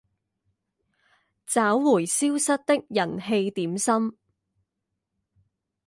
[1.45, 4.17] 找回消失的人氣點心